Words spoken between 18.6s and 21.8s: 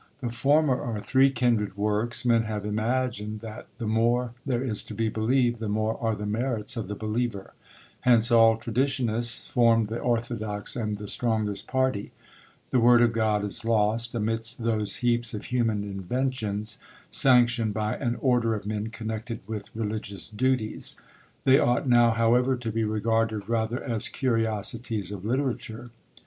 men connected with religious duties; they